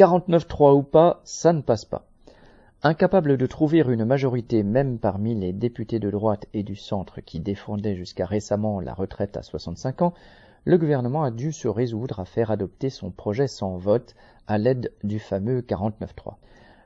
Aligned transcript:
49-3 0.00 0.74
ou 0.78 0.82
pas, 0.82 1.20
ça 1.24 1.52
ne 1.52 1.60
passe 1.60 1.84
pas. 1.84 2.06
Incapable 2.82 3.36
de 3.36 3.44
trouver 3.44 3.80
une 3.80 4.06
majorité 4.06 4.62
même 4.62 4.98
parmi 4.98 5.34
les 5.34 5.52
députés 5.52 5.98
de 5.98 6.10
droite 6.10 6.46
et 6.54 6.62
du 6.62 6.74
centre 6.74 7.20
qui 7.20 7.38
défendaient 7.38 7.96
jusqu'à 7.96 8.24
récemment 8.24 8.80
la 8.80 8.94
retraite 8.94 9.36
à 9.36 9.42
65 9.42 10.00
ans, 10.00 10.14
le 10.64 10.78
gouvernement 10.78 11.22
a 11.22 11.30
dû 11.30 11.52
se 11.52 11.68
résoudre 11.68 12.18
à 12.18 12.24
faire 12.24 12.50
adopter 12.50 12.88
son 12.88 13.10
projet 13.10 13.46
sans 13.46 13.76
vote 13.76 14.14
à 14.46 14.56
l'aide 14.56 14.90
du 15.04 15.18
fameux 15.18 15.60
49-3. 15.60 16.36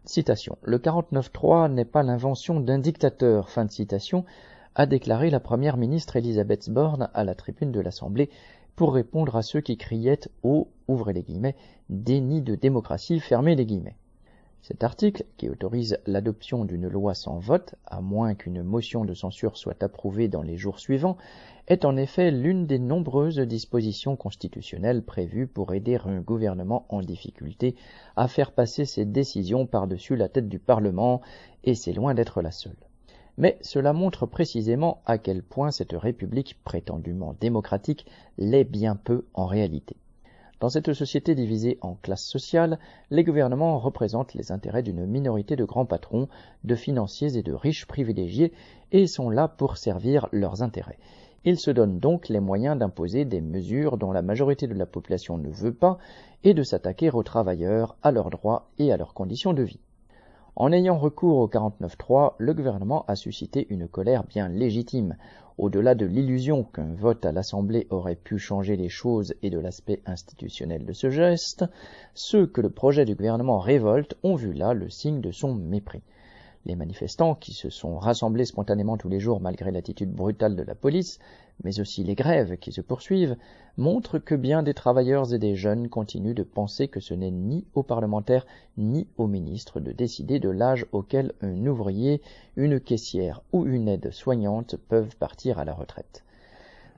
Citation. 0.05 0.59
Le 0.65 0.79
49-3 0.79 1.71
n'est 1.71 1.85
pas 1.85 2.03
l'invention 2.03 2.59
d'un 2.59 2.81
dictateur, 2.81 3.49
fin 3.49 3.65
de 3.65 3.71
citation, 3.71 4.25
a 4.75 4.87
déclaré 4.87 5.31
la 5.31 5.39
première 5.39 5.77
ministre 5.77 6.17
Elisabeth 6.17 6.69
Borne 6.69 7.09
à 7.15 7.23
la 7.23 7.37
tribune 7.37 7.71
de 7.71 7.79
l'Assemblée 7.79 8.29
pour 8.77 8.95
répondre 8.95 9.37
à 9.37 9.43
ceux 9.43 9.61
qui 9.61 9.77
criaient 9.77 10.21
au, 10.43 10.69
ouvrez 10.89 11.13
les 11.13 11.23
guillemets, 11.23 11.57
déni 11.89 12.43
de 12.43 12.55
démocratie, 12.55 13.21
fermez 13.21 13.55
les 13.55 13.67
guillemets. 13.67 13.97
Cet 14.67 14.83
article, 14.83 15.27
qui 15.37 15.51
autorise 15.51 15.99
l'adoption 16.07 16.65
d'une 16.65 16.89
loi 16.89 17.13
sans 17.13 17.39
vote, 17.39 17.75
à 17.85 18.01
moins 18.01 18.35
qu'une 18.35 18.63
motion 18.63 19.05
de 19.05 19.13
censure 19.13 19.59
soit 19.59 19.83
approuvée 19.83 20.29
dans 20.29 20.41
les 20.41 20.57
jours 20.57 20.81
suivants, 20.81 21.19
est 21.69 21.85
en 21.85 21.99
effet 21.99 22.31
l'une 22.31 22.67
des 22.67 22.79
nombreuses 22.79 23.41
dispositions 23.41 24.17
constitutionnelles 24.17 25.03
prévues 25.03 25.47
pour 25.47 25.75
aider 25.75 25.99
un 26.07 26.21
gouvernement 26.21 26.87
en 26.89 27.03
difficulté 27.03 27.77
à 28.17 28.27
faire 28.27 28.53
passer 28.53 28.87
ses 28.87 29.05
décisions 29.05 29.67
par-dessus 29.67 30.17
la 30.17 30.31
tête 30.31 30.49
du 30.49 30.59
Parlement, 30.59 31.21
et 31.63 31.75
c'est 31.75 31.93
loin 31.93 32.15
d'être 32.15 32.41
la 32.41 32.51
seule. 32.51 32.84
Mais 33.37 33.59
cela 33.63 33.93
montre 33.93 34.27
précisément 34.27 35.03
à 35.07 35.19
quel 35.19 35.43
point 35.43 35.71
cette 35.71 35.93
République 35.93 36.57
prétendument 36.65 37.35
démocratique 37.41 38.07
l'est 38.39 38.65
bien 38.65 38.97
peu 38.97 39.25
en 39.35 39.47
réalité. 39.47 39.97
Dans 40.61 40.69
cette 40.69 40.93
société 40.93 41.35
divisée 41.35 41.79
en 41.81 41.95
classes 41.95 42.27
sociales, 42.27 42.79
les 43.11 43.25
gouvernements 43.25 43.79
représentent 43.79 44.35
les 44.35 44.53
intérêts 44.53 44.85
d'une 44.85 45.05
minorité 45.05 45.57
de 45.57 45.65
grands 45.65 45.85
patrons, 45.85 46.29
de 46.63 46.75
financiers 46.75 47.37
et 47.37 47.43
de 47.43 47.53
riches 47.53 47.87
privilégiés, 47.87 48.53
et 48.93 49.07
sont 49.07 49.31
là 49.31 49.49
pour 49.49 49.77
servir 49.77 50.29
leurs 50.33 50.63
intérêts. 50.63 50.99
Ils 51.45 51.59
se 51.59 51.71
donnent 51.71 51.99
donc 51.99 52.29
les 52.29 52.41
moyens 52.41 52.79
d'imposer 52.79 53.25
des 53.25 53.43
mesures 53.43 53.99
dont 53.99 54.13
la 54.13 54.23
majorité 54.23 54.67
de 54.67 54.75
la 54.75 54.87
population 54.87 55.37
ne 55.37 55.51
veut 55.51 55.75
pas, 55.75 55.99
et 56.45 56.55
de 56.55 56.63
s'attaquer 56.63 57.11
aux 57.11 57.25
travailleurs, 57.25 57.97
à 58.03 58.13
leurs 58.13 58.31
droits 58.31 58.71
et 58.79 58.93
à 58.93 58.97
leurs 58.97 59.13
conditions 59.13 59.53
de 59.53 59.63
vie. 59.65 59.81
En 60.57 60.71
ayant 60.71 60.97
recours 60.97 61.39
au 61.39 61.49
49.3, 61.49 62.35
le 62.39 62.55
gouvernement 62.55 63.05
a 63.09 63.17
suscité 63.17 63.67
une 63.71 63.89
colère 63.89 64.23
bien 64.23 64.49
légitime. 64.49 65.17
Au-delà 65.59 65.97
de 65.97 66.07
l'illusion 66.07 66.63
qu'un 66.63 66.95
vote 66.95 67.27
à 67.27 67.33
l'Assemblée 67.33 67.89
aurait 67.91 68.15
pu 68.15 68.39
changer 68.39 68.77
les 68.77 68.89
choses 68.89 69.35
et 69.43 69.51
de 69.51 69.59
l'aspect 69.59 70.01
institutionnel 70.07 70.85
de 70.85 70.93
ce 70.93 71.11
geste, 71.11 71.65
ceux 72.15 72.47
que 72.47 72.61
le 72.61 72.71
projet 72.71 73.05
du 73.05 73.17
gouvernement 73.17 73.59
révolte 73.59 74.17
ont 74.23 74.37
vu 74.37 74.53
là 74.53 74.75
le 74.75 74.89
signe 74.91 75.21
de 75.21 75.33
son 75.33 75.57
mépris. 75.57 76.03
Les 76.67 76.77
manifestants, 76.77 77.35
qui 77.35 77.53
se 77.53 77.69
sont 77.69 77.99
rassemblés 77.99 78.47
spontanément 78.47 78.97
tous 78.97 79.11
les 79.11 79.21
jours 79.21 79.41
malgré 79.41 79.71
l'attitude 79.71 80.13
brutale 80.13 80.57
de 80.57 80.63
la 80.63 80.75
police, 80.75 81.19
mais 81.63 81.79
aussi 81.79 82.05
les 82.05 82.15
grèves 82.15 82.57
qui 82.57 82.73
se 82.73 82.81
poursuivent, 82.81 83.37
montrent 83.77 84.19
que 84.19 84.35
bien 84.35 84.63
des 84.63 84.73
travailleurs 84.73 85.35
et 85.35 85.39
des 85.39 85.57
jeunes 85.57 85.89
continuent 85.89 86.35
de 86.35 86.43
penser 86.43 86.89
que 86.89 87.01
ce 87.01 87.13
n'est 87.13 87.31
ni 87.31 87.67
aux 87.75 87.83
parlementaires 87.83 88.47
ni 88.79 89.07
aux 89.19 89.27
ministres 89.27 89.79
de 89.79 89.93
décider 89.93 90.39
de 90.39 90.49
l'âge 90.49 90.87
auquel 90.93 91.33
un 91.43 91.67
ouvrier, 91.67 92.23
une 92.57 92.81
caissière 92.81 93.43
ou 93.53 93.67
une 93.67 93.89
aide 93.89 94.11
soignante 94.11 94.77
peuvent 94.89 95.17
partir 95.17 95.59
à 95.59 95.65
la 95.67 95.75
retraite. 95.75 96.25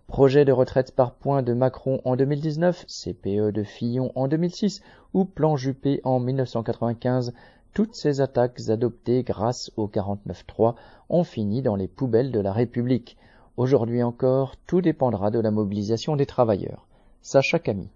Projet 0.06 0.44
de 0.44 0.52
retraite 0.52 0.92
par 0.92 1.14
points 1.14 1.42
de 1.42 1.52
Macron 1.52 2.00
en 2.04 2.14
2019, 2.14 2.86
CPE 2.86 3.50
de 3.50 3.64
Fillon 3.64 4.12
en 4.14 4.28
2006 4.28 4.80
ou 5.14 5.24
plan 5.24 5.56
Juppé 5.56 6.00
en 6.04 6.20
1995 6.20 7.32
toutes 7.76 7.94
ces 7.94 8.22
attaques 8.22 8.70
adoptées 8.70 9.22
grâce 9.22 9.70
au 9.76 9.86
49.3 9.86 10.76
ont 11.10 11.24
fini 11.24 11.60
dans 11.60 11.76
les 11.76 11.88
poubelles 11.88 12.32
de 12.32 12.40
la 12.40 12.54
République. 12.54 13.18
Aujourd'hui 13.58 14.02
encore, 14.02 14.56
tout 14.66 14.80
dépendra 14.80 15.30
de 15.30 15.40
la 15.40 15.50
mobilisation 15.50 16.16
des 16.16 16.24
travailleurs. 16.24 16.86
Sacha 17.20 17.58
Camille. 17.58 17.90